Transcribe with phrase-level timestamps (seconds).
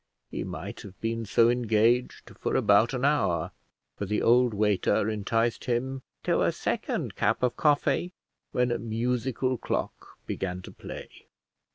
[0.31, 3.51] He might have been so engaged for about an hour,
[3.95, 8.11] for the old waiter enticed him to a second cup of coffee,
[8.51, 11.27] when a musical clock began to play.